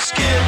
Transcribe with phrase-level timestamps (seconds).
[0.00, 0.47] Skip.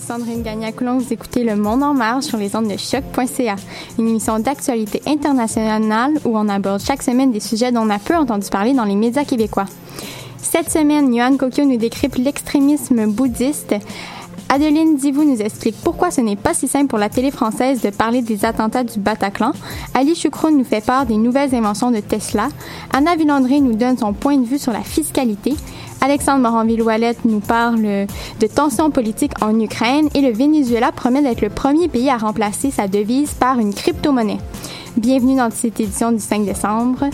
[0.00, 0.98] Sandrine Gagnac-Coulon.
[0.98, 3.56] Vous écoutez Le Monde en marche sur les ondes de choc.ca,
[3.98, 8.14] une émission d'actualité internationale où on aborde chaque semaine des sujets dont on a peu
[8.14, 9.66] entendu parler dans les médias québécois.
[10.38, 13.74] Cette semaine, Yohan Kokyo nous décrypte l'extrémisme bouddhiste.
[14.48, 17.90] Adeline Divou nous explique pourquoi ce n'est pas si simple pour la télé française de
[17.90, 19.50] parler des attentats du Bataclan.
[19.92, 22.48] Ali Choukroun nous fait part des nouvelles inventions de Tesla.
[22.92, 25.54] Anna Villandré nous donne son point de vue sur la fiscalité.
[26.00, 31.50] Alexandre Moranville-Ouellette nous parle de tensions politiques en Ukraine et le Venezuela promet d'être le
[31.50, 34.38] premier pays à remplacer sa devise par une crypto-monnaie.
[34.96, 37.10] Bienvenue dans cette édition du 5 décembre.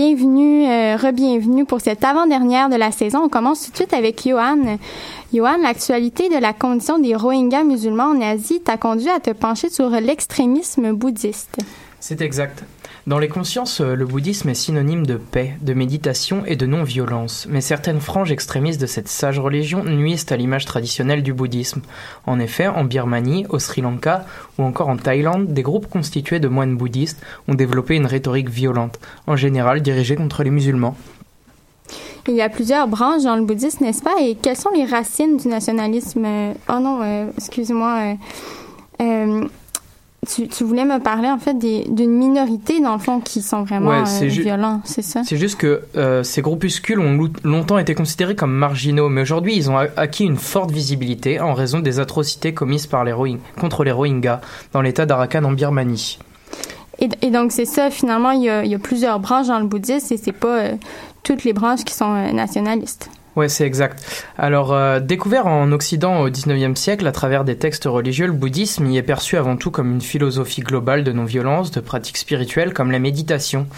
[0.00, 3.22] Bienvenue, euh, re-bienvenue pour cette avant-dernière de la saison.
[3.24, 4.78] On commence tout de suite avec Johan.
[5.34, 9.70] Johan, l'actualité de la condition des Rohingyas musulmans en Asie t'a conduit à te pencher
[9.70, 11.58] sur l'extrémisme bouddhiste.
[11.98, 12.62] C'est exact.
[13.08, 17.62] Dans les consciences, le bouddhisme est synonyme de paix, de méditation et de non-violence, mais
[17.62, 21.80] certaines franges extrémistes de cette sage religion nuisent à l'image traditionnelle du bouddhisme.
[22.26, 24.26] En effet, en Birmanie, au Sri Lanka
[24.58, 29.00] ou encore en Thaïlande, des groupes constitués de moines bouddhistes ont développé une rhétorique violente,
[29.26, 30.94] en général dirigée contre les musulmans.
[32.28, 34.20] Il y a plusieurs branches dans le bouddhisme, n'est-ce pas?
[34.20, 36.26] Et quelles sont les racines du nationalisme?
[36.68, 38.00] Oh non, euh, excuse-moi.
[38.00, 38.14] Euh,
[39.00, 39.48] euh,
[40.26, 44.26] tu, voulais me parler en fait d'une minorité dans le fond qui sont vraiment euh,
[44.26, 45.22] violents, c'est ça?
[45.24, 49.70] C'est juste que euh, ces groupuscules ont longtemps été considérés comme marginaux, mais aujourd'hui ils
[49.70, 53.14] ont acquis une forte visibilité en raison des atrocités commises par les
[53.58, 54.40] contre les Rohingyas
[54.72, 56.18] dans l'état d'Arakan en Birmanie.
[57.00, 60.32] Et, donc c'est ça finalement, il y, a, plusieurs branches dans le bouddhisme et c'est
[60.32, 60.72] pas euh,
[61.22, 63.08] toutes les branches qui sont nationalistes.
[63.38, 64.26] Ouais, c'est exact.
[64.36, 68.86] Alors, euh, découvert en Occident au XIXe siècle à travers des textes religieux, le bouddhisme
[68.86, 72.90] y est perçu avant tout comme une philosophie globale de non-violence, de pratiques spirituelles comme
[72.90, 73.68] la méditation.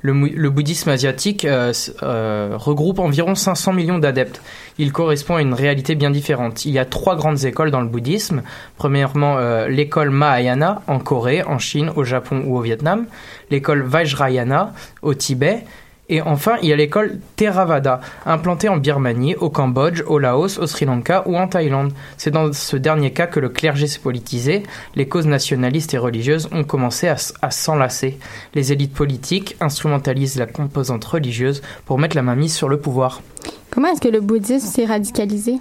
[0.00, 4.40] Le, bouddhisme asiatique euh, euh, regroupe environ 500 millions d'adeptes.
[4.78, 6.64] Il correspond à une réalité bien différente.
[6.64, 8.40] Il y a trois grandes écoles dans le bouddhisme.
[8.78, 9.36] Premièrement,
[9.68, 13.04] l'école Mahayana en Corée, en Chine, au Japon ou au Vietnam.
[13.50, 14.72] L'école Vajrayana
[15.02, 15.64] au Tibet
[16.10, 20.66] et enfin, il y a l'école Theravada, implantée en Birmanie, au Cambodge, au Laos, au
[20.66, 21.92] Sri Lanka ou en Thaïlande.
[22.16, 24.64] C'est dans ce dernier cas que le clergé s'est politisé,
[24.96, 28.18] les causes nationalistes et religieuses ont commencé à, s'enlacer.
[28.54, 33.22] Les élites politiques instrumentalisent la composante religieuse pour mettre la main mise sur le pouvoir.
[33.70, 35.60] Comment est-ce que le bouddhisme s'est radicalisé?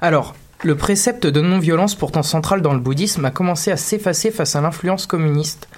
[0.00, 4.54] Alors, le précepte de non-violence pourtant central dans le bouddhisme a commencé à s'effacer face
[4.54, 5.68] à l'influence communiste.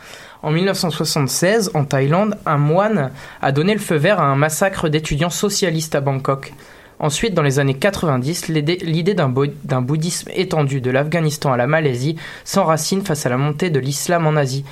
[0.45, 5.31] En 1976, en Thaïlande, un moine a donné le feu vert à un massacre d'étudiants
[5.31, 6.53] socialistes à Bangkok.
[6.99, 13.01] Ensuite, dans les années 90, l'idée d'un bouddhisme étendu de l'Afghanistan à la Malaisie s'enracine
[13.01, 14.67] face à la montée de l'islam en Asie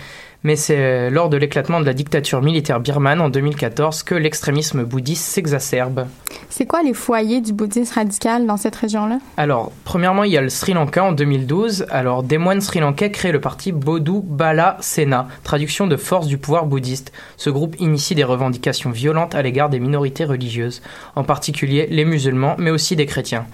[0.45, 5.25] mais c'est lors de l'éclatement de la dictature militaire birmane en 2014 que l'extrémisme bouddhiste
[5.25, 6.07] s'exacerbe.
[6.49, 9.19] C'est quoi les foyers du bouddhisme radical dans cette région-là?
[9.37, 11.87] Alors, premièrement, il y a le Sri Lanka en 2012.
[11.91, 16.67] Alors, des moines sri-lankais créent le parti Bodhu Bala Sena, traduction de force du pouvoir
[16.67, 17.13] bouddhiste.
[17.37, 20.83] Ce groupe initie des revendications violentes à l'égard des minorités religieuses,
[21.17, 23.47] en particulier les musulmans, mais aussi des chrétiens.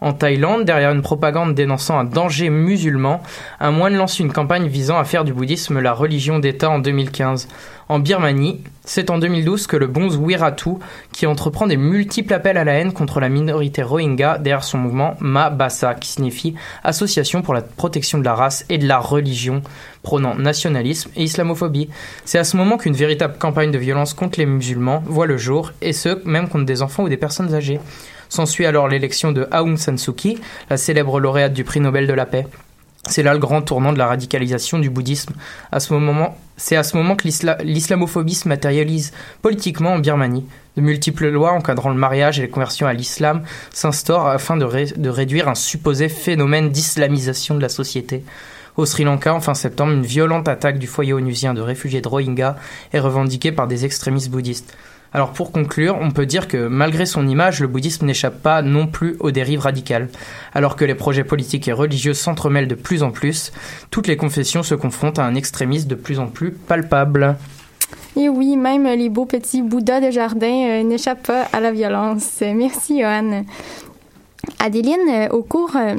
[0.00, 3.22] En Thaïlande, derrière une propagande dénonçant un danger musulman,
[3.60, 7.48] un moine lance une campagne visant à faire du bouddhisme la religion d'État en 2015.
[7.88, 10.70] En Birmanie, c'est en 2012 que le bonze Wiratu,
[11.12, 15.14] qui entreprend des multiples appels à la haine contre la minorité Rohingya derrière son mouvement
[15.20, 19.62] Ma Basa, qui signifie Association pour la protection de la race et de la religion,
[20.02, 21.88] prônant nationalisme et islamophobie.
[22.24, 25.72] C'est à ce moment qu'une véritable campagne de violence contre les musulmans voit le jour,
[25.80, 27.80] et ce, même contre des enfants ou des personnes âgées.
[28.28, 30.38] S'ensuit alors l'élection de Aung San Suu Kyi,
[30.70, 32.46] la célèbre lauréate du prix Nobel de la paix.
[33.08, 35.34] C'est là le grand tournant de la radicalisation du bouddhisme.
[35.70, 37.28] À ce moment, c'est à ce moment que
[37.62, 39.12] l'islamophobie se matérialise
[39.42, 40.44] politiquement en Birmanie.
[40.76, 43.42] De multiples lois encadrant le mariage et les conversions à l'islam
[43.72, 48.24] s'instaurent afin de, de réduire un supposé phénomène d'islamisation de la société.
[48.76, 52.08] Au Sri Lanka, en fin septembre, une violente attaque du foyer onusien de réfugiés de
[52.08, 52.56] Rohingya
[52.92, 54.76] est revendiquée par des extrémistes bouddhistes.
[55.16, 58.86] Alors pour conclure, on peut dire que malgré son image, le bouddhisme n'échappe pas non
[58.86, 60.10] plus aux dérives radicales.
[60.52, 63.50] Alors que les projets politiques et religieux s'entremêlent de plus en plus,
[63.90, 67.36] toutes les confessions se confrontent à un extrémisme de plus en plus palpable.
[68.14, 72.42] Et oui, même les beaux petits Bouddhas de jardin euh, n'échappent pas à la violence.
[72.42, 73.46] Merci, Johan.
[74.58, 75.94] Adeline, euh, au cours euh,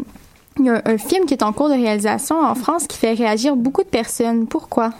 [0.60, 3.14] il y a un, film qui est en cours de réalisation en France qui fait
[3.14, 4.48] réagir beaucoup de personnes.
[4.48, 4.92] Pourquoi?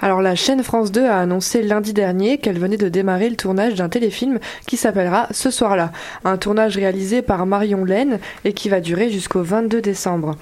[0.00, 3.74] Alors la chaîne France 2 a annoncé lundi dernier qu'elle venait de démarrer le tournage
[3.74, 5.92] d'un téléfilm qui s'appellera Ce soir-là,
[6.24, 10.36] un tournage réalisé par Marion Laine et qui va durer jusqu'au 22 décembre.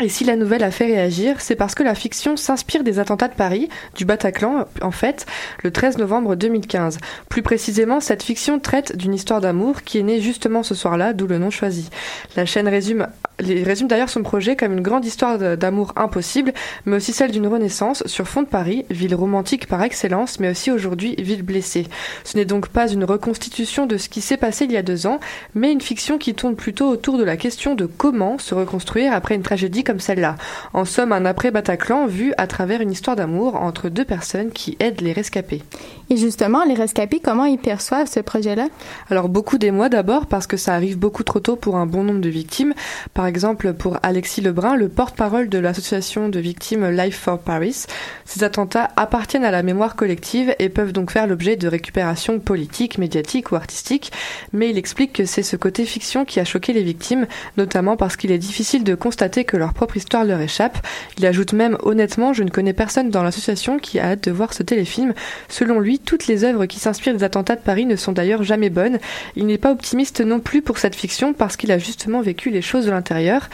[0.00, 3.26] Et si la nouvelle a fait réagir, c'est parce que la fiction s'inspire des attentats
[3.26, 5.26] de Paris, du Bataclan en fait,
[5.64, 6.98] le 13 novembre 2015.
[7.28, 11.26] Plus précisément, cette fiction traite d'une histoire d'amour qui est née justement ce soir-là, d'où
[11.26, 11.90] le nom choisi.
[12.36, 13.08] La chaîne résume,
[13.40, 16.52] d'ailleurs son projet comme une grande histoire d'amour impossible,
[16.86, 20.70] mais aussi celle d'une renaissance sur fond de Paris, ville romantique par excellence, mais aussi
[20.70, 21.88] aujourd'hui ville blessée.
[22.22, 25.08] Ce n'est donc pas une reconstitution de ce qui s'est passé il y a deux
[25.08, 25.18] ans,
[25.56, 29.34] mais une fiction qui tourne plutôt autour de la question de comment se reconstruire après
[29.34, 30.36] une tragédie comme celle-là.
[30.74, 35.00] En somme, un après-Bataclan vu à travers une histoire d'amour entre deux personnes qui aident
[35.00, 35.62] les rescapés.
[36.10, 38.68] Et justement, les rescapés, comment ils perçoivent ce projet-là?
[39.10, 42.20] Alors beaucoup d'émoi d'abord parce que ça arrive beaucoup trop tôt pour un bon nombre
[42.20, 42.74] de victimes.
[43.14, 47.86] Par exemple, pour Alexis Lebrun, le porte-parole de l'association de victimes Life for Paris,
[48.26, 52.98] ces attentats appartiennent à la mémoire collective et peuvent donc faire l'objet de récupération politique,
[52.98, 54.12] médiatique ou artistique.
[54.52, 57.26] Mais il explique que c'est ce côté fiction qui a choqué les victimes,
[57.56, 60.76] notamment parce qu'il est difficile de constater que leur propre histoire leur échappe.
[61.18, 64.52] Il ajoute même honnêtement, je ne connais personne dans l'association qui a hâte de voir
[64.52, 65.14] ce téléfilm.
[65.48, 68.70] Selon lui, toutes les œuvres qui s'inspirent des attentats de Paris ne sont d'ailleurs jamais
[68.70, 68.98] bonnes.
[69.36, 72.60] Il n'est pas optimiste non plus pour cette fiction parce qu'il a justement vécu les
[72.60, 73.48] choses de l'intérieur.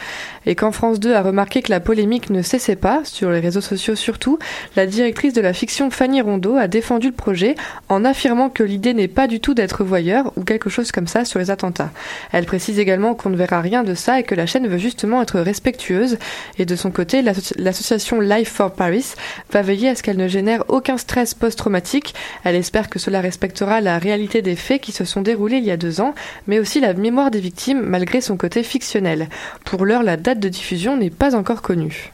[0.47, 3.61] Et quand France 2 a remarqué que la polémique ne cessait pas, sur les réseaux
[3.61, 4.39] sociaux surtout,
[4.75, 7.53] la directrice de la fiction Fanny Rondeau a défendu le projet
[7.87, 11.23] en affirmant que l'idée n'est pas du tout d'être voyeur ou quelque chose comme ça
[11.23, 11.91] sur les attentats.
[12.31, 15.21] Elle précise également qu'on ne verra rien de ça et que la chaîne veut justement
[15.21, 16.14] être respectueuse
[16.57, 19.13] et de son côté, l'association Life for Paris
[19.51, 22.15] va veiller à ce qu'elle ne génère aucun stress post-traumatique.
[22.43, 25.71] Elle espère que cela respectera la réalité des faits qui se sont déroulés il y
[25.71, 26.15] a deux ans,
[26.47, 29.29] mais aussi la mémoire des victimes malgré son côté fictionnel.
[29.63, 32.11] Pour l'heure, la date de diffusion n'est pas encore connue.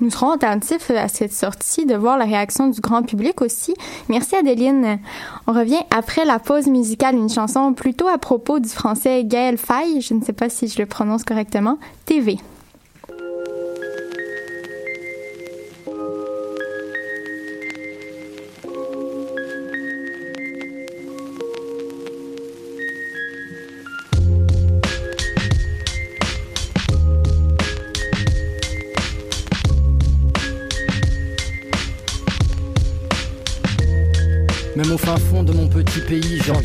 [0.00, 3.74] Nous serons attentifs à cette sortie, de voir la réaction du grand public aussi.
[4.08, 4.98] Merci Adeline.
[5.46, 10.00] On revient après la pause musicale, une chanson plutôt à propos du français Gaël Faye,
[10.00, 12.38] je ne sais pas si je le prononce correctement, TV.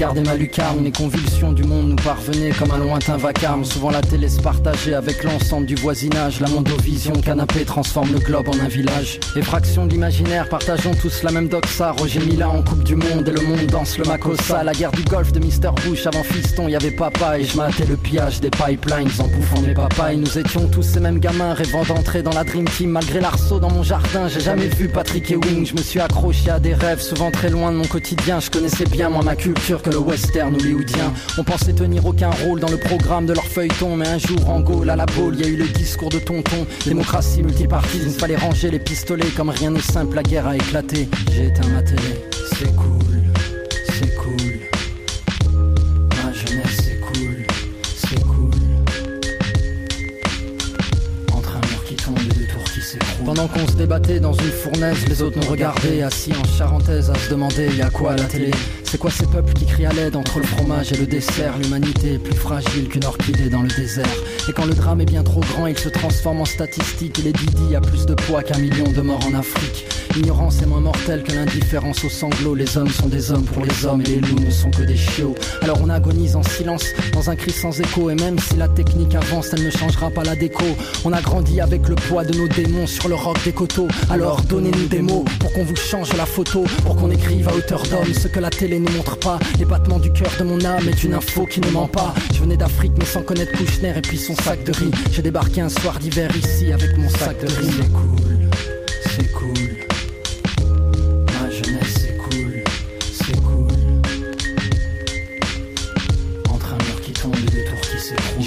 [0.08, 0.84] Regardais ma lucarne.
[0.84, 3.66] Les convulsions du monde nous parvenaient comme un lointain vacarme.
[3.66, 6.40] Souvent la télé se partageait avec l'ensemble du voisinage.
[6.40, 9.20] La mondovision canapé transforme le globe en un village.
[9.36, 11.92] Effraction de l'imaginaire, partageons tous la même doxa.
[11.92, 14.64] Roger Mila en Coupe du Monde et le monde danse le Makossa.
[14.64, 15.72] La guerre du golf de Mr.
[15.86, 19.62] Bush avant Fiston, y avait papa et je matais le pillage des pipelines en bouffant
[19.62, 20.14] mes papas.
[20.14, 22.92] Et nous étions tous ces mêmes gamins rêvant d'entrer dans la Dream Team.
[22.92, 25.66] Malgré l'arceau dans mon jardin, j'ai jamais vu Patrick et Wing.
[25.66, 28.40] Je me suis accroché à des rêves, souvent très loin de mon quotidien.
[28.40, 31.14] Je connaissais bien moi ma culture que le western hollywoodien.
[31.38, 34.60] On pensait tenir aucun rôle dans le programme de leur feuilleton, mais un jour en
[34.60, 36.66] Gaule à la boule, il y a eu le discours de tonton.
[36.86, 41.08] Démocratie multipartisme, fallait ranger les pistolets comme rien n'est simple, la guerre a éclaté.
[41.32, 42.26] J'ai éteint ma télé,
[42.58, 43.24] c'est cool,
[43.86, 44.60] c'est cool.
[46.24, 47.46] Ma jeunesse c'est cool,
[47.96, 48.52] c'est cool.
[51.34, 53.26] Entre un mur qui tombe et deux tours qui s'écroulent.
[53.26, 57.16] Pendant qu'on se débattait dans une fournaise, les autres nous regardaient, assis en charentaise, à
[57.16, 58.52] se demander y a quoi à la télé.
[58.90, 61.58] C'est quoi ces peuples qui crient à l'aide entre le fromage et le dessert?
[61.62, 64.08] L'humanité est plus fragile qu'une orchidée dans le désert.
[64.48, 67.20] Et quand le drame est bien trop grand, il se transforme en statistique.
[67.20, 69.86] Et les Didi a plus de poids qu'un million de morts en Afrique.
[70.16, 72.56] L'ignorance est moins mortelle que l'indifférence aux sanglots.
[72.56, 74.96] Les hommes sont des hommes pour les hommes et les loups ne sont que des
[74.96, 75.36] chiots.
[75.62, 78.10] Alors on agonise en silence dans un cri sans écho.
[78.10, 80.64] Et même si la technique avance, elle ne changera pas la déco.
[81.04, 83.90] On a grandi avec le poids de nos démons sur le roc des coteaux.
[84.10, 86.64] Alors donnez-nous des mots pour qu'on vous change la photo.
[86.86, 89.40] Pour qu'on écrive à hauteur d'homme ce que la télé ne montre pas.
[89.60, 92.14] Les battements du cœur de mon âme est une info qui ne ment pas.
[92.34, 94.92] Je venais d'Afrique mais sans connaître Kouchner et puis son sac de riz.
[95.12, 97.72] J'ai débarqué un soir d'hiver ici avec mon sac de riz.
[97.72, 98.50] C'est cool,
[99.16, 99.67] c'est cool.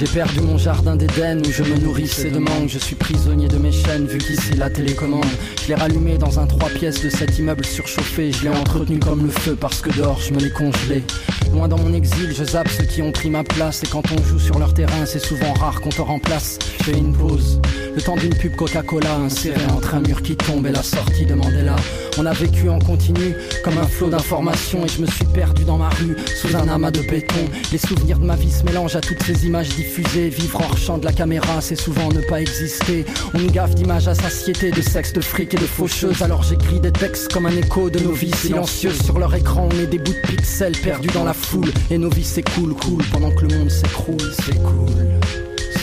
[0.01, 2.69] J'ai perdu mon jardin d'Éden où je me nourrissais de mangue.
[2.69, 5.27] Je suis prisonnier de mes chaînes vu qu'ici la télécommande.
[5.63, 8.33] Je l'ai rallumé dans un trois pièces de cet immeuble surchauffé.
[8.33, 11.05] Je l'ai entretenu comme le feu parce que dehors je me l'ai congelé.
[11.53, 13.83] Loin dans mon exil, je zappe ceux qui ont pris ma place.
[13.83, 16.59] Et quand on joue sur leur terrain, c'est souvent rare qu'on te remplace.
[16.79, 17.61] Je fais une pause,
[17.95, 21.35] le temps d'une pub Coca-Cola, inséré entre un mur qui tombe et la sortie de
[21.35, 21.77] Mandela.
[22.19, 25.79] On a vécu en continu, comme un flot d'informations, et je me suis perdu dans
[25.79, 27.41] ma rue, sous un amas de béton.
[27.73, 30.29] Les souvenirs de ma vie se mélangent à toutes ces images diffusées.
[30.29, 33.05] Vivre hors champ de la caméra, c'est souvent ne pas exister.
[33.35, 36.23] On nous gaffe d'images à satiété, de sexe, de fric et de faucheuses.
[36.23, 39.03] Alors j'écris des textes comme un écho de nos vies silencieuses.
[39.03, 41.71] Sur leur écran, on est des bouts de pixels perdus dans la foule.
[41.91, 44.17] Et nos vies s'écoulent, cool, pendant que le monde s'écroule.
[44.45, 45.21] C'est cool,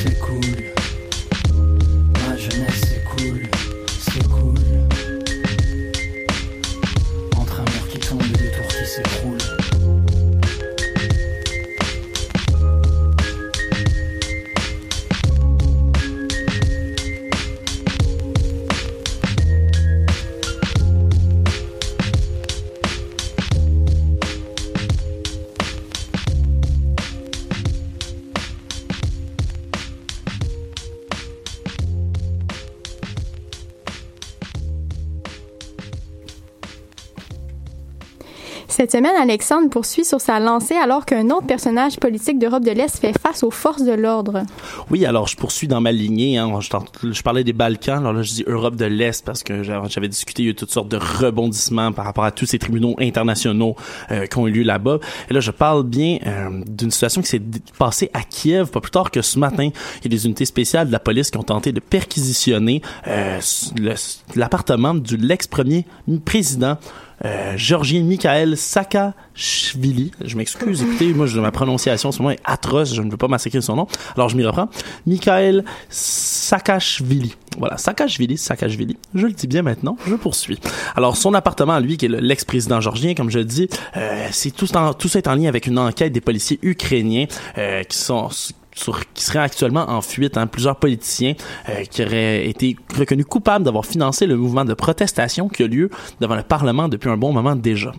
[0.03, 0.76] c'est cool.
[38.77, 42.96] Cette semaine, Alexandre poursuit sur sa lancée alors qu'un autre personnage politique d'Europe de l'Est
[43.00, 44.43] fait face aux forces de l'ordre.
[44.91, 46.38] Oui, alors je poursuis dans ma lignée.
[46.38, 46.60] Hein.
[46.62, 50.43] Je, parlais des Balkans, alors là je dis Europe de l'Est parce que j'avais discuté,
[50.43, 53.75] il y a eu toutes sortes de rebondissements par rapport à tous ces tribunaux internationaux
[54.12, 55.00] euh, qui ont eu lieu là-bas.
[55.31, 57.41] Et là, je parle bien euh, d'une situation qui s'est
[57.79, 59.72] passée à Kiev, pas plus tard que ce matin.
[60.01, 63.39] Il y a des unités spéciales de la police qui ont tenté de perquisitionner euh,
[64.36, 65.88] l'appartement du l'ex-premier
[66.25, 66.77] président
[67.25, 70.12] euh, Georgien Mikhail Saakashvili.
[70.24, 73.27] Je m'excuse, écoutez, moi, ma prononciation en ce moment est atroce, je ne veux pas
[73.27, 73.88] massacrer son nom.
[74.15, 74.69] Alors, je m'y reprends.
[75.05, 77.36] Mikhail Saakashvili.
[77.57, 78.97] Voilà, Saakashvili, Saakashvili.
[79.15, 80.59] Je le dis bien maintenant, je poursuis.
[80.95, 84.51] Alors, son appartement lui, qui est le- l'ex-président georgien, comme je le dis, euh, c'est
[84.51, 87.25] tout, en- tout ça est en lien avec une enquête des policiers ukrainiens
[87.57, 88.29] euh, qui sont
[88.77, 90.38] sur, qui seraient actuellement en fuite.
[90.38, 91.34] Hein, plusieurs politiciens
[91.69, 95.89] euh, qui auraient été reconnus coupables d'avoir financé le mouvement de protestation qui a lieu
[96.22, 97.91] devant le Parlement depuis un bon moment déjà.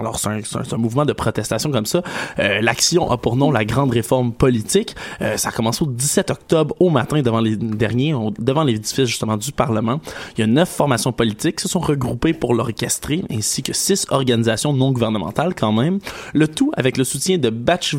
[0.00, 2.02] Alors, c'est un, un- un mouvement de protestation comme ça.
[2.38, 4.94] Euh, L'action a pour nom la grande réforme politique.
[5.22, 9.36] Euh, ça a commencé au 17 octobre au matin devant les derniers, devant l'édifice justement
[9.36, 10.00] du Parlement.
[10.36, 14.06] Il y a neuf formations politiques qui se sont regroupées pour l'orchestrer, ainsi que six
[14.10, 15.98] organisations non gouvernementales quand même.
[16.32, 17.96] Le tout avec le soutien de Batch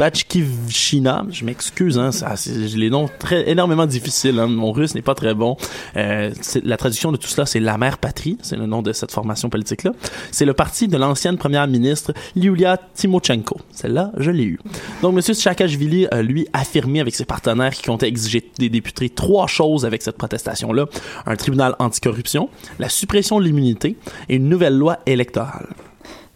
[0.00, 2.34] Bachkivchina, je m'excuse, hein, ça,
[2.74, 4.38] les noms très énormément difficiles.
[4.38, 5.58] Hein, mon russe n'est pas très bon.
[5.98, 6.30] Euh,
[6.64, 9.50] la traduction de tout cela, c'est la mère patrie, c'est le nom de cette formation
[9.50, 9.92] politique-là.
[10.30, 13.58] C'est le parti de l'ancienne première ministre Yulia Timochenko.
[13.72, 14.58] Celle-là, je l'ai eue.
[15.02, 19.48] Donc, Monsieur Saakashvili a lui affirmé avec ses partenaires qui comptaient exiger des députés trois
[19.48, 20.86] choses avec cette protestation-là
[21.26, 23.98] un tribunal anticorruption, la suppression de l'immunité
[24.30, 25.66] et une nouvelle loi électorale.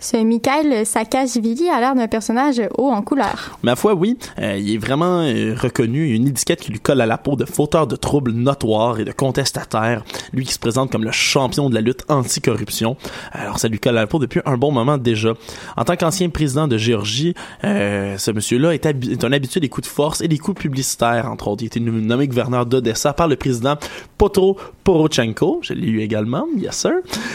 [0.05, 3.57] Ce Mikhail Saakashvili a l'air d'un personnage haut en couleur.
[3.63, 6.13] Ma foi, oui, euh, il est vraiment euh, reconnu.
[6.15, 9.13] Une étiquette qui lui colle à la peau de fauteur de troubles notoires et de
[9.13, 10.05] contestataire.
[10.35, 12.99] Lui qui se présente comme le champion de la lutte anticorruption.
[13.33, 15.33] Alors, ça lui colle à la peau depuis un bon moment déjà.
[15.75, 17.33] En tant qu'ancien président de Géorgie,
[17.65, 21.31] euh, ce monsieur-là est, est un habitué des coups de force et des coups publicitaires,
[21.31, 21.63] entre autres.
[21.63, 23.77] Il a été nom- nommé gouverneur d'Odessa par le président
[24.19, 26.93] Potro Porochenko, je l'ai eu également, yes sir,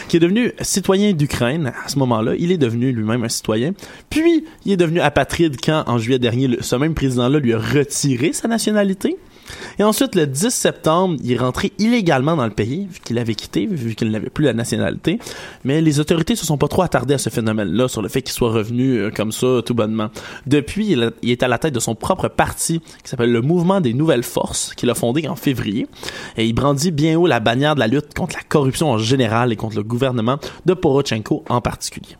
[0.08, 2.34] qui est devenu citoyen d'Ukraine à ce moment-là.
[2.38, 3.74] Il est devenu lui-même un citoyen.
[4.10, 8.34] Puis, il est devenu apatride quand, en juillet dernier, ce même président-là lui a retiré
[8.34, 9.18] sa nationalité.
[9.78, 13.36] Et ensuite, le 10 septembre, il est rentré illégalement dans le pays, vu qu'il avait
[13.36, 15.20] quitté, vu qu'il n'avait plus la nationalité.
[15.64, 18.34] Mais les autorités se sont pas trop attardées à ce phénomène-là, sur le fait qu'il
[18.34, 20.10] soit revenu euh, comme ça, tout bonnement.
[20.46, 23.82] Depuis, il, il est à la tête de son propre parti, qui s'appelle le Mouvement
[23.82, 25.88] des Nouvelles Forces, qu'il a fondé en février.
[26.38, 29.52] Et il brandit bien haut la bannière de la lutte contre la corruption en général
[29.52, 32.16] et contre le gouvernement de Porochenko en particulier.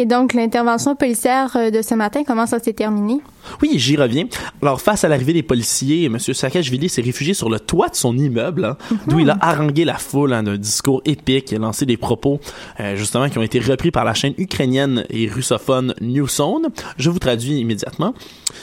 [0.00, 3.20] Et donc, l'intervention policière euh, de ce matin, comment ça s'est terminé?
[3.60, 4.26] Oui, j'y reviens.
[4.62, 6.20] Alors, face à l'arrivée des policiers, M.
[6.20, 8.76] Saakashvili s'est réfugié sur le toit de son immeuble, hein,
[9.08, 12.38] d'où il a harangué la foule hein, d'un discours épique et lancé des propos,
[12.78, 16.62] euh, justement, qui ont été repris par la chaîne ukrainienne et russophone Newson.
[16.96, 18.14] Je vous traduis immédiatement.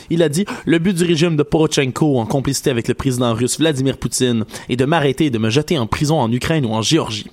[0.10, 3.60] Il a dit «Le but du régime de Porochenko, en complicité avec le président russe
[3.60, 6.82] Vladimir Poutine, est de m'arrêter et de me jeter en prison en Ukraine ou en
[6.82, 7.30] Géorgie.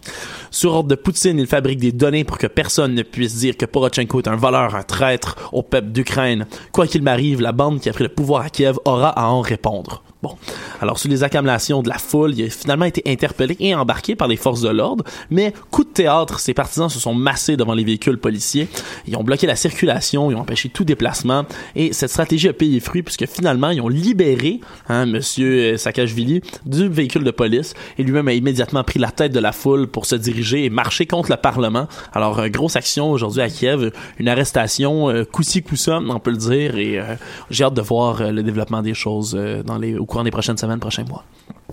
[0.51, 3.65] Sur ordre de Poutine, il fabrique des données pour que personne ne puisse dire que
[3.65, 6.47] Porochenko est un voleur, un traître au peuple d'Ukraine.
[6.73, 9.41] Quoi qu'il m'arrive, la bande qui a pris le pouvoir à Kiev aura à en
[9.41, 10.03] répondre.
[10.23, 10.37] Bon.
[10.81, 14.29] Alors, sous les acclamations de la foule, il a finalement été interpellé et embarqué par
[14.29, 17.83] les forces de l'ordre, mais coup de théâtre, ses partisans se sont massés devant les
[17.83, 18.69] véhicules policiers,
[19.09, 22.79] ils ont bloqué la circulation, ils ont empêché tout déplacement, et cette stratégie a payé
[22.79, 28.29] fruit puisque finalement, ils ont libéré, hein, monsieur Saakashvili du véhicule de police, et lui-même
[28.29, 31.37] a immédiatement pris la tête de la foule pour se diriger et marcher contre le
[31.37, 31.89] Parlement.
[32.13, 36.37] Alors, euh, grosse action aujourd'hui à Kiev, une arrestation, euh, coup-ci, coup-ça, on peut le
[36.37, 37.17] dire, et euh,
[37.51, 40.31] j'ai hâte de voir euh, le développement des choses euh, dans les, au courant des
[40.31, 41.25] prochaines semaines, prochains mois.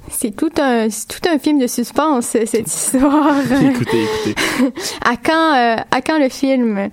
[0.10, 3.36] C'est tout un, tout un film de suspense, cette histoire.
[3.62, 4.36] écoutez, écoutez.
[5.06, 6.90] à quand, euh, à quand le film?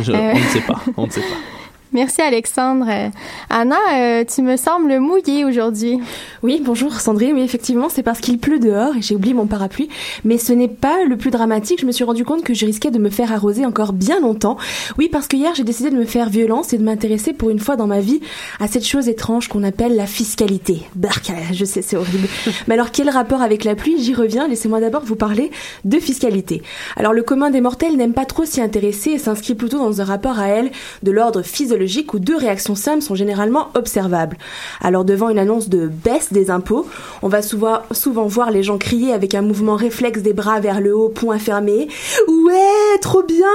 [0.00, 0.12] Je-.
[0.12, 1.57] On ne sait pas, on ne sait pas.
[1.94, 2.86] Merci Alexandre.
[2.86, 3.08] Euh,
[3.48, 5.98] Anna, euh, tu me sembles mouillée aujourd'hui.
[6.42, 7.32] Oui, bonjour Sandrine.
[7.34, 9.88] Oui, effectivement, c'est parce qu'il pleut dehors et j'ai oublié mon parapluie.
[10.22, 11.80] Mais ce n'est pas le plus dramatique.
[11.80, 14.58] Je me suis rendu compte que je risquais de me faire arroser encore bien longtemps.
[14.98, 17.58] Oui, parce que hier, j'ai décidé de me faire violence et de m'intéresser pour une
[17.58, 18.20] fois dans ma vie
[18.60, 20.82] à cette chose étrange qu'on appelle la fiscalité.
[20.94, 22.28] Barca, je sais, c'est horrible.
[22.68, 23.96] Mais alors, quel rapport avec la pluie?
[23.98, 24.46] J'y reviens.
[24.46, 25.50] Laissez-moi d'abord vous parler
[25.86, 26.62] de fiscalité.
[26.96, 30.04] Alors, le commun des mortels n'aime pas trop s'y intéresser et s'inscrit plutôt dans un
[30.04, 30.70] rapport à elle
[31.02, 31.77] de l'ordre physiologique
[32.12, 34.36] où deux réactions simples sont généralement observables.
[34.80, 36.86] Alors, devant une annonce de baisse des impôts,
[37.22, 40.80] on va souvent, souvent voir les gens crier avec un mouvement réflexe des bras vers
[40.80, 41.88] le haut, poing fermé.
[42.28, 43.46] Ouais, trop bien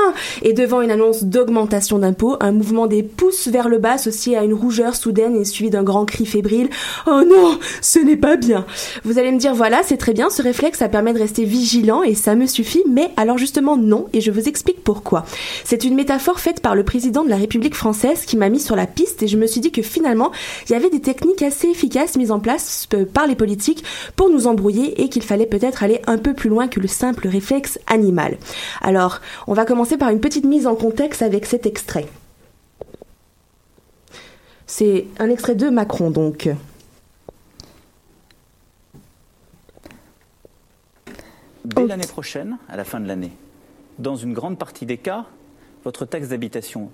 [0.42, 4.44] Et devant une annonce d'augmentation d'impôts, un mouvement des pouces vers le bas associé à
[4.44, 6.70] une rougeur soudaine et suivi d'un grand cri fébrile.
[7.08, 8.66] Oh non, ce n'est pas bien
[9.04, 12.04] Vous allez me dire, voilà, c'est très bien, ce réflexe, ça permet de rester vigilant
[12.04, 15.26] et ça me suffit, mais alors justement non, et je vous explique pourquoi.
[15.64, 18.76] C'est une métaphore faite par le président de la République française qui m'a mis sur
[18.76, 20.32] la piste et je me suis dit que finalement,
[20.68, 23.84] il y avait des techniques assez efficaces mises en place euh, par les politiques
[24.16, 27.28] pour nous embrouiller et qu'il fallait peut-être aller un peu plus loin que le simple
[27.28, 28.38] réflexe animal.
[28.82, 32.08] Alors, on va commencer par une petite mise en contexte avec cet extrait.
[34.66, 36.50] C'est un extrait de Macron donc.
[41.66, 43.32] Dès l'année prochaine, à la fin de l'année,
[44.00, 45.26] dans une grande partie des cas,
[45.84, 46.92] votre taxe d'habitation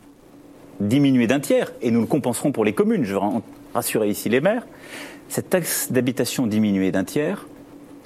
[0.79, 3.21] diminuée d'un tiers, et nous le compenserons pour les communes, je veux
[3.73, 4.65] rassurer ici les maires,
[5.27, 7.47] cette taxe d'habitation diminuée d'un tiers,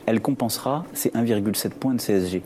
[0.06, 2.42] elle compensera ces 1,7 points de CSG.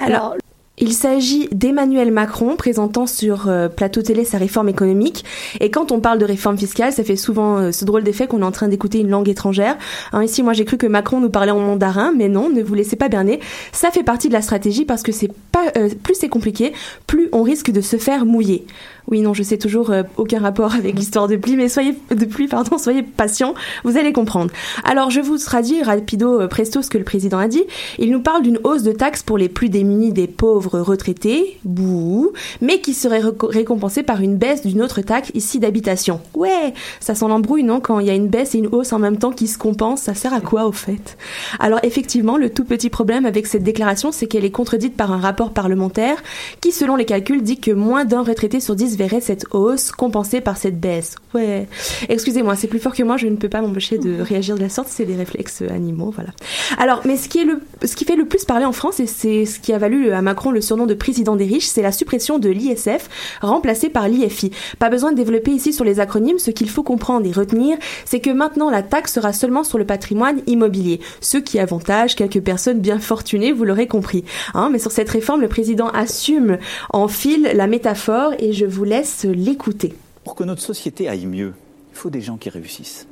[0.00, 0.36] Alors,
[0.76, 5.24] il s'agit d'Emmanuel Macron présentant sur euh, plateau télé sa réforme économique.
[5.60, 8.40] Et quand on parle de réforme fiscale, ça fait souvent euh, ce drôle d'effet qu'on
[8.40, 9.76] est en train d'écouter une langue étrangère.
[10.12, 12.74] Hein, ici, moi, j'ai cru que Macron nous parlait en mandarin, mais non, ne vous
[12.74, 13.38] laissez pas berner.
[13.70, 16.72] Ça fait partie de la stratégie parce que c'est pas euh, plus c'est compliqué,
[17.06, 18.66] plus on risque de se faire mouiller.
[19.06, 22.24] Oui, non, je sais toujours euh, aucun rapport avec l'histoire de pluie, mais soyez de
[22.24, 24.50] pluie, pardon, soyez patient, vous allez comprendre.
[24.82, 27.62] Alors, je vous traduis rapido euh, presto ce que le président a dit.
[27.98, 32.32] Il nous parle d'une hausse de taxes pour les plus démunis des pauvres retraités, bouh,
[32.62, 36.20] mais qui serait réco- récompensée par une baisse d'une autre taxe ici d'habitation.
[36.34, 38.98] Ouais, ça sent l'embrouille, non Quand il y a une baisse et une hausse en
[38.98, 41.18] même temps qui se compensent, ça sert à quoi au fait?
[41.58, 45.18] Alors effectivement, le tout petit problème avec cette déclaration, c'est qu'elle est contredite par un
[45.18, 46.22] rapport parlementaire
[46.62, 50.40] qui, selon les calculs, dit que moins d'un retraité sur dix verrait cette hausse compensée
[50.40, 51.16] par cette baisse.
[51.34, 51.66] Ouais.
[52.08, 54.68] Excusez-moi, c'est plus fort que moi, je ne peux pas m'empêcher de réagir de la
[54.68, 56.30] sorte, c'est des réflexes animaux, voilà.
[56.78, 59.06] Alors, mais ce qui, est le, ce qui fait le plus parler en France, et
[59.06, 61.92] c'est ce qui a valu à Macron le surnom de président des riches, c'est la
[61.92, 63.08] suppression de l'ISF,
[63.40, 64.50] remplacée par l'IFI.
[64.78, 68.20] Pas besoin de développer ici sur les acronymes, ce qu'il faut comprendre et retenir, c'est
[68.20, 72.80] que maintenant la taxe sera seulement sur le patrimoine immobilier, ce qui avantage quelques personnes
[72.80, 74.24] bien fortunées, vous l'aurez compris.
[74.54, 76.58] Hein, mais sur cette réforme, le président assume
[76.90, 79.94] en fil la métaphore et je vous laisse l'écouter.
[80.24, 81.52] Pour que notre société aille mieux,
[81.92, 83.06] il faut des gens qui réussissent.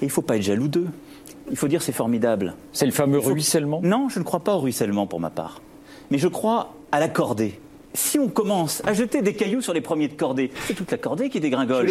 [0.00, 0.86] Et il ne faut pas être jaloux d'eux.
[1.50, 2.54] Il faut dire c'est formidable.
[2.72, 3.80] C'est le fameux faut- ruissellement?
[3.82, 5.60] Non, je ne crois pas au ruissellement pour ma part.
[6.10, 7.58] Mais je crois à la cordée.
[7.92, 10.98] Si on commence à jeter des cailloux sur les premiers de cordée, c'est toute la
[10.98, 11.90] cordée qui dégringole.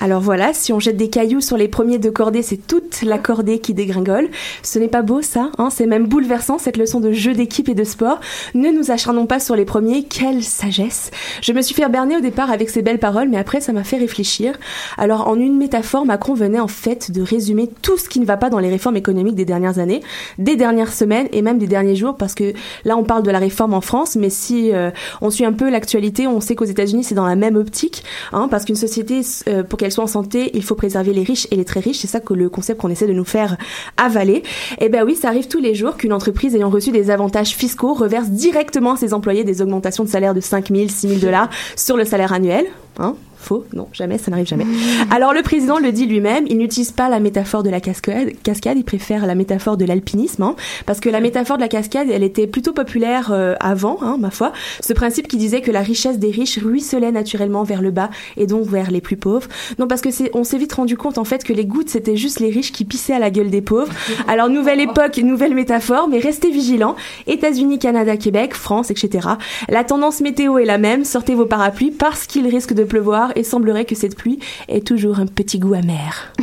[0.00, 3.18] Alors voilà, si on jette des cailloux sur les premiers de cordée, c'est toute la
[3.18, 4.28] cordée qui dégringole.
[4.62, 7.74] Ce n'est pas beau ça, hein c'est même bouleversant cette leçon de jeu d'équipe et
[7.74, 8.20] de sport.
[8.54, 11.10] Ne nous acharnons pas sur les premiers, quelle sagesse.
[11.42, 13.84] Je me suis fait berner au départ avec ces belles paroles, mais après ça m'a
[13.84, 14.58] fait réfléchir.
[14.96, 18.36] Alors en une métaphore, Macron venait en fait de résumer tout ce qui ne va
[18.36, 20.02] pas dans les réformes économiques des dernières années,
[20.38, 22.52] des dernières semaines et même des derniers jours, parce que
[22.84, 25.68] là on parle de la réforme en France, mais si euh, on suit un peu
[25.70, 29.62] l'actualité, on sait qu'aux États-Unis c'est dans la même optique, hein, parce qu'une société, euh,
[29.62, 31.98] pour qu'elle soit en santé, il faut préserver les riches et les très riches.
[31.98, 33.56] C'est ça que le concept qu'on essaie de nous faire
[33.96, 34.42] avaler.
[34.80, 37.94] Eh ben oui, ça arrive tous les jours qu'une entreprise ayant reçu des avantages fiscaux
[37.94, 41.50] reverse directement à ses employés des augmentations de salaire de 5 000, 6 000 dollars
[41.76, 42.66] sur le salaire annuel.
[42.98, 44.66] Hein Faux Non, jamais, ça n'arrive jamais.
[45.10, 48.84] Alors le président le dit lui-même, il n'utilise pas la métaphore de la cascade, il
[48.84, 52.46] préfère la métaphore de l'alpinisme, hein, parce que la métaphore de la cascade, elle était
[52.46, 54.52] plutôt populaire euh, avant, hein, ma foi.
[54.80, 58.46] Ce principe qui disait que la richesse des riches ruisselait naturellement vers le bas et
[58.46, 59.48] donc vers les plus pauvres.
[59.78, 62.40] Non, parce que on s'est vite rendu compte en fait que les gouttes c'était juste
[62.40, 63.92] les riches qui pissaient à la gueule des pauvres.
[64.28, 66.94] Alors nouvelle époque, nouvelle métaphore, mais restez vigilants.
[67.26, 69.28] États-Unis, Canada, Québec, France, etc.
[69.70, 71.04] La tendance météo est la même.
[71.04, 74.38] Sortez vos parapluies parce qu'il risque de pleuvoir et semblerait que cette pluie
[74.68, 76.32] ait toujours un petit goût amer.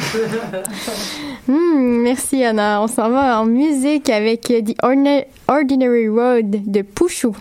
[1.47, 2.82] Hmm, merci Anna.
[2.82, 4.76] On s'en va en musique avec The
[5.47, 7.38] Ordinary Road de Pouchou.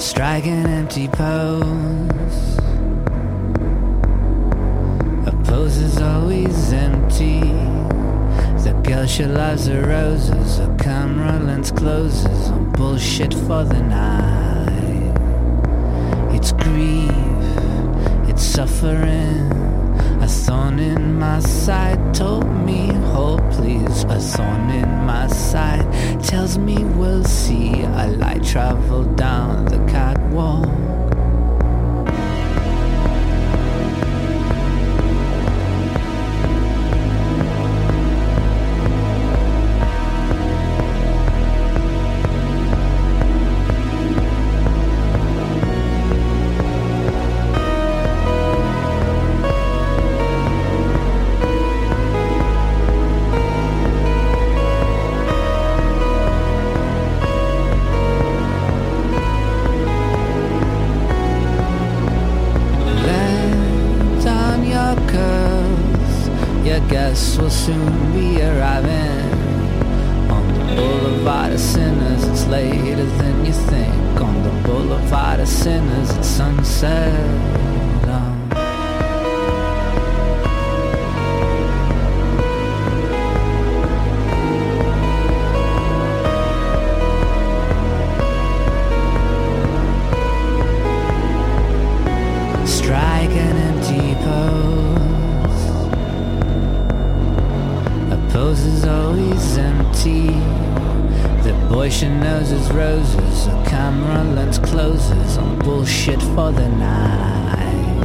[0.00, 2.58] Strike an empty pose.
[5.26, 7.40] A pose is always empty.
[8.64, 10.58] The girl she loves her roses.
[10.58, 15.14] A camera lens closes on bullshit for the night.
[16.34, 17.10] It's grief,
[18.26, 19.79] it's suffering.
[20.20, 24.04] A thorn in my side told me, hold please.
[24.04, 25.86] A thorn in my side
[26.22, 27.82] tells me we'll see.
[27.82, 30.79] A light travel down the catwalk.
[67.50, 72.22] Will soon be arriving on the boulevard of sinners.
[72.28, 74.20] It's later than you think.
[74.20, 77.69] On the boulevard of sinners, it's sunset.
[106.40, 107.96] For the night.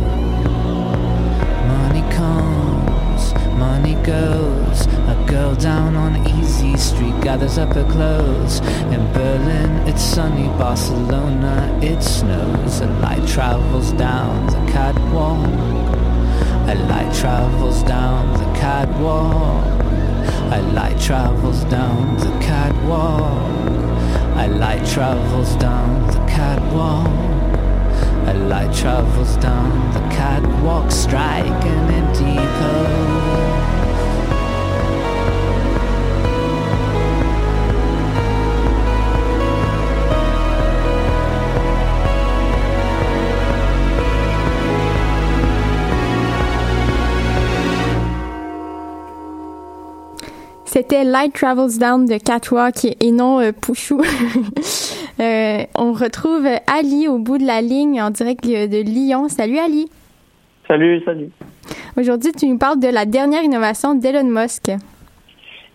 [1.74, 3.34] Money comes,
[3.66, 4.88] money goes.
[5.14, 8.60] A girl down on Easy Street gathers up her clothes.
[8.96, 10.48] In Berlin, it's sunny.
[10.64, 12.82] Barcelona, it snows.
[12.82, 15.48] A light travels down the catwalk.
[16.74, 19.64] A light travels down the catwalk.
[20.58, 23.46] A light travels down the catwalk.
[24.44, 27.35] A light travels down the catwalk.
[28.28, 30.92] A light travels down the catwalk.
[31.14, 33.06] An empty pose.
[50.76, 54.02] C'était Light Travels Down de Catwalk et non euh, Pouchou.
[55.20, 59.30] Euh, on retrouve Ali au bout de la ligne en direct de de Lyon.
[59.30, 59.90] Salut Ali.
[60.68, 61.30] Salut, salut.
[61.98, 64.72] Aujourd'hui, tu nous parles de la dernière innovation d'Elon Musk.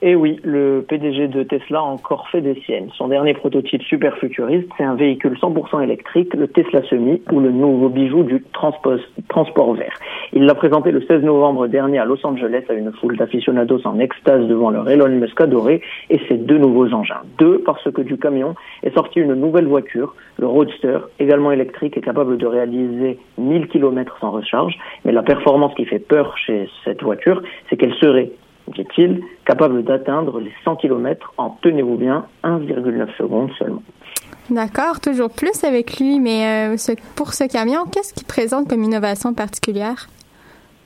[0.02, 2.88] Et oui, le PDG de Tesla a encore fait des siennes.
[2.96, 7.50] Son dernier prototype super futuriste, c'est un véhicule 100% électrique, le Tesla Semi, ou le
[7.50, 9.92] nouveau bijou du transport vert.
[10.32, 13.98] Il l'a présenté le 16 novembre dernier à Los Angeles à une foule d'aficionados en
[13.98, 17.20] extase devant leur Elon Musk adoré et ses deux nouveaux engins.
[17.38, 22.00] Deux, parce que du camion est sorti une nouvelle voiture, le Roadster, également électrique et
[22.00, 24.78] capable de réaliser 1000 km sans recharge.
[25.04, 28.30] Mais la performance qui fait peur chez cette voiture, c'est qu'elle serait
[28.74, 33.82] dit-il, capable d'atteindre les 100 km en, tenez-vous bien, 1,9 secondes seulement.
[34.50, 39.32] D'accord, toujours plus avec lui, mais euh, pour ce camion, qu'est-ce qu'il présente comme innovation
[39.32, 40.08] particulière?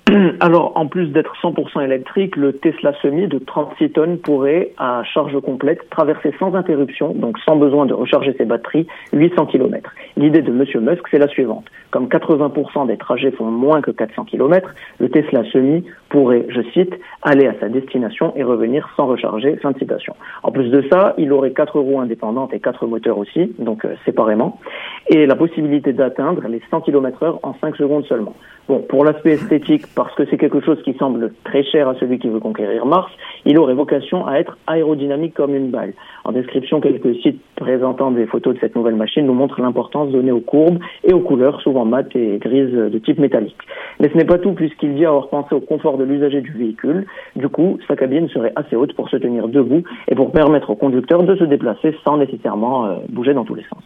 [0.40, 5.40] Alors, en plus d'être 100% électrique, le Tesla Semi de 36 tonnes pourrait, à charge
[5.40, 9.90] complète, traverser sans interruption, donc sans besoin de recharger ses batteries, 800 km.
[10.18, 10.85] L'idée de M.
[10.85, 11.64] Musk, c'est la suivante.
[11.90, 16.94] Comme 80% des trajets font moins que 400 km, le Tesla Semi pourrait, je cite,
[17.22, 19.57] aller à sa destination et revenir sans recharger.
[19.57, 20.14] Fin de citation.
[20.44, 23.96] En plus de ça, il aurait quatre roues indépendantes et quatre moteurs aussi, donc euh,
[24.05, 24.61] séparément,
[25.09, 28.35] et la possibilité d'atteindre les 100 km heure en 5 secondes seulement.
[28.68, 32.20] Bon, pour l'aspect esthétique, parce que c'est quelque chose qui semble très cher à celui
[32.20, 33.11] qui veut conquérir Mars,
[33.44, 35.94] il aurait vocation à être aérodynamique comme une balle.
[36.24, 40.32] En description, quelques sites présentant des photos de cette nouvelle machine nous montrent l'importance donnée
[40.32, 43.58] aux courbes et aux couleurs, souvent mates et grises de type métallique.
[44.00, 47.06] Mais ce n'est pas tout, puisqu'il dit avoir pensé au confort de l'usager du véhicule.
[47.37, 50.76] Du coup, sa cabine serait assez haute pour se tenir debout et pour permettre au
[50.76, 53.82] conducteur de se déplacer sans nécessairement euh, bouger dans tous les sens.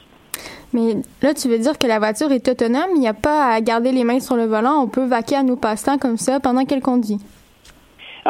[0.72, 3.60] Mais là, tu veux dire que la voiture est autonome, il n'y a pas à
[3.60, 6.64] garder les mains sur le volant, on peut vaquer à nos passe-temps comme ça pendant
[6.64, 7.18] qu'elle conduit.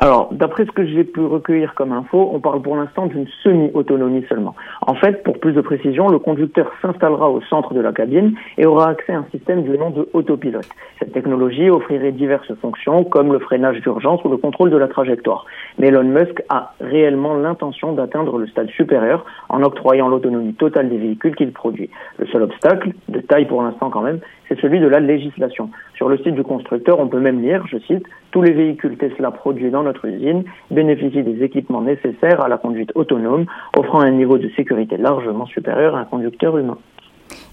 [0.01, 4.25] Alors, d'après ce que j'ai pu recueillir comme info, on parle pour l'instant d'une semi-autonomie
[4.29, 4.55] seulement.
[4.83, 8.65] En fait, pour plus de précision, le conducteur s'installera au centre de la cabine et
[8.65, 10.69] aura accès à un système du nom de autopilote.
[11.01, 15.45] Cette technologie offrirait diverses fonctions comme le freinage d'urgence ou le contrôle de la trajectoire.
[15.79, 20.99] Mais Elon Musk a réellement l'intention d'atteindre le stade supérieur en octroyant l'autonomie totale des
[20.99, 21.91] véhicules qu'il produit.
[22.19, 25.71] Le seul obstacle, de taille pour l'instant quand même, c'est celui de la législation.
[25.95, 29.31] Sur le site du constructeur, on peut même lire, je cite, tous les véhicules Tesla
[29.31, 34.39] produits dans notre usine bénéficient des équipements nécessaires à la conduite autonome, offrant un niveau
[34.39, 36.79] de sécurité largement supérieur à un conducteur humain.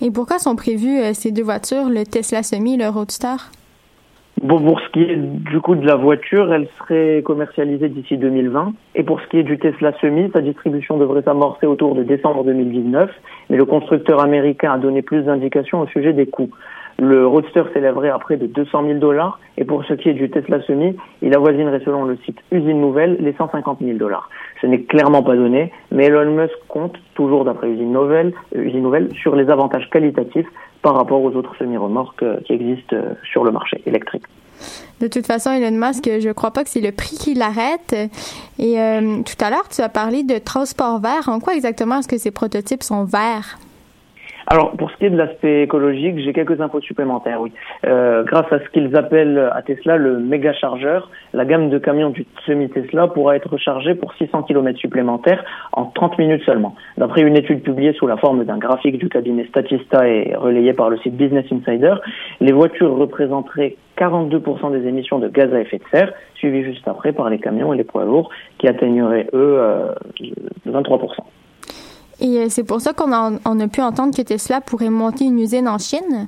[0.02, 3.36] Et pourquoi sont prévues euh, ces deux voitures, le Tesla Semi et le Roadster?
[4.42, 8.74] Bon, pour ce qui est du coup de la voiture, elle serait commercialisée d'ici 2020.
[8.96, 12.44] Et pour ce qui est du Tesla Semi, sa distribution devrait s'amorcer autour de décembre
[12.44, 13.10] 2019.
[13.50, 16.50] Mais le constructeur américain a donné plus d'indications au sujet des coûts.
[16.98, 19.40] Le Roadster s'élèverait à près de 200 000 dollars.
[19.58, 23.18] Et pour ce qui est du Tesla Semi, il avoisinerait selon le site Usine Nouvelle
[23.20, 24.30] les 150 000 dollars.
[24.62, 28.84] Ce n'est clairement pas donné, mais Elon Musk compte, toujours d'après Usine Nouvelle, euh, Usine
[28.84, 30.48] Nouvelle, sur les avantages qualitatifs
[30.82, 34.24] par rapport aux autres semi-remorques euh, qui existent euh, sur le marché électrique.
[35.02, 37.94] De toute façon, Elon Musk, je ne crois pas que c'est le prix qui l'arrête.
[38.58, 41.28] Et tout à l'heure, tu as parlé de transport vert.
[41.28, 43.58] En quoi exactement est-ce que ces prototypes sont verts?
[44.48, 47.52] Alors, pour ce qui est de l'aspect écologique, j'ai quelques infos supplémentaires, oui.
[47.86, 52.12] Euh, grâce à ce qu'ils appellent à Tesla le méga chargeur, la gamme de camions
[52.12, 56.76] du semi-Tesla pourra être rechargée pour 600 km supplémentaires en 30 minutes seulement.
[56.98, 60.92] D'après une étude publiée sous la forme d'un graphique du cabinet Statista et relayée par
[60.92, 61.96] le site Business Insider,
[62.40, 67.14] les voitures représenteraient 42% des émissions de gaz à effet de serre, suivies juste après
[67.14, 68.30] par les camions et les poids lourds,
[68.60, 69.94] qui atteigneraient, eux, euh,
[70.68, 71.24] 23%.
[72.20, 75.26] Et euh, c'est pour ça qu'on a, on a pu entendre que Tesla pourrait monter
[75.26, 76.28] une usine en Chine?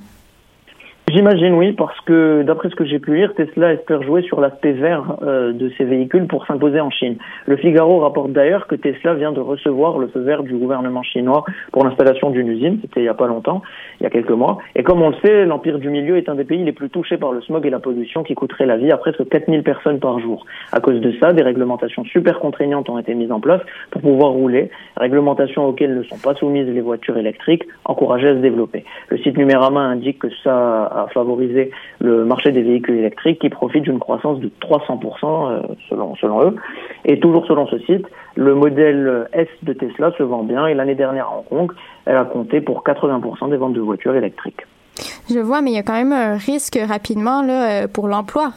[1.10, 4.72] J'imagine oui, parce que d'après ce que j'ai pu lire, Tesla espère jouer sur l'aspect
[4.72, 7.16] vert euh, de ses véhicules pour s'imposer en Chine.
[7.46, 11.44] Le Figaro rapporte d'ailleurs que Tesla vient de recevoir le feu vert du gouvernement chinois
[11.72, 13.62] pour l'installation d'une usine, c'était il y a pas longtemps,
[14.00, 14.58] il y a quelques mois.
[14.76, 17.16] Et comme on le sait, l'Empire du Milieu est un des pays les plus touchés
[17.16, 20.18] par le smog et la pollution qui coûterait la vie à presque 4000 personnes par
[20.18, 20.44] jour.
[20.72, 24.32] À cause de ça, des réglementations super contraignantes ont été mises en place pour pouvoir
[24.32, 28.84] rouler, réglementations auxquelles ne sont pas soumises les voitures électriques, encouragées à se développer.
[29.08, 33.82] Le site Numérama indique que ça à favoriser le marché des véhicules électriques qui profite
[33.84, 36.56] d'une croissance de 300% euh, selon, selon eux.
[37.04, 38.06] Et toujours selon ce site,
[38.36, 41.72] le modèle S de Tesla se vend bien et l'année dernière à Hong Kong,
[42.06, 44.62] elle a compté pour 80% des ventes de voitures électriques.
[45.30, 48.52] Je vois, mais il y a quand même un risque rapidement là, euh, pour l'emploi.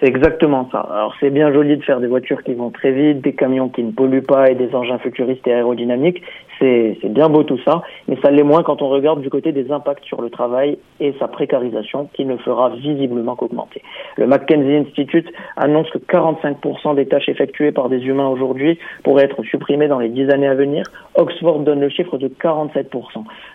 [0.00, 0.78] C'est exactement ça.
[0.78, 3.82] Alors c'est bien joli de faire des voitures qui vont très vite, des camions qui
[3.82, 6.22] ne polluent pas et des engins futuristes et aérodynamiques.
[6.58, 9.70] C'est bien beau tout ça, mais ça l'est moins quand on regarde du côté des
[9.70, 13.82] impacts sur le travail et sa précarisation qui ne fera visiblement qu'augmenter.
[14.16, 19.42] Le McKinsey Institute annonce que 45% des tâches effectuées par des humains aujourd'hui pourraient être
[19.44, 20.84] supprimées dans les 10 années à venir.
[21.14, 22.84] Oxford donne le chiffre de 47%.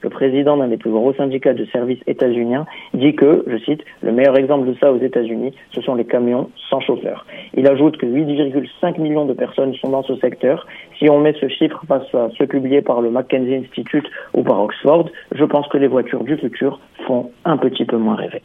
[0.01, 4.11] Le président d'un des plus gros syndicats de services états-uniens dit que, je cite, le
[4.11, 7.25] meilleur exemple de ça aux États-Unis, ce sont les camions sans chauffeur.
[7.55, 10.65] Il ajoute que 8,5 millions de personnes sont dans ce secteur.
[10.99, 14.61] Si on met ce chiffre face à ceux publiés par le Mackenzie Institute ou par
[14.61, 18.41] Oxford, je pense que les voitures du futur font un petit peu moins rêver.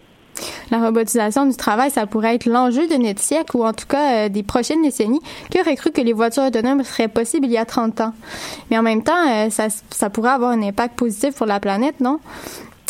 [0.71, 4.27] La robotisation du travail, ça pourrait être l'enjeu de notre siècle ou en tout cas
[4.27, 5.21] euh, des prochaines décennies.
[5.51, 8.13] Qui aurait cru que les voitures autonomes seraient possibles il y a 30 ans?
[8.71, 12.21] Mais en même temps, euh, ça, pourrait avoir un impact positif pour la planète, non?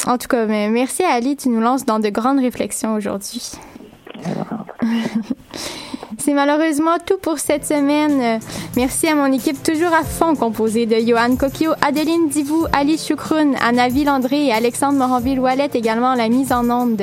[0.06, 3.52] En tout cas, merci Ali, tu nous lances dans de grandes réflexions aujourd'hui.
[6.18, 8.40] C'est malheureusement tout pour cette semaine.
[8.76, 13.54] Merci à mon équipe toujours à fond composée de Johan Kokio, Adeline Divou, Ali Choukroun,
[13.62, 17.02] Anna Villandré et Alexandre Moranville-Ouellette également la mise en onde.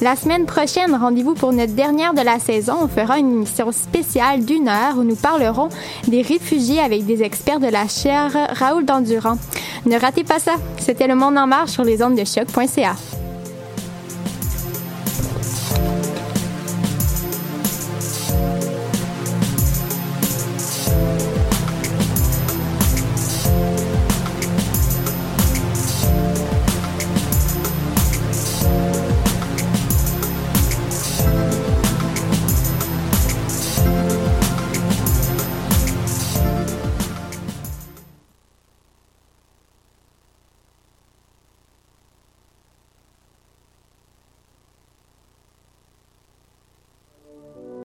[0.00, 2.74] La semaine prochaine, rendez-vous pour notre dernière de la saison.
[2.82, 5.68] On fera une émission spéciale d'une heure où nous parlerons
[6.08, 9.38] des réfugiés avec des experts de la chaire Raoul Dandurand.
[9.86, 10.54] Ne ratez pas ça.
[10.78, 12.94] C'était Le Monde en marche sur les ondes de choc.ca.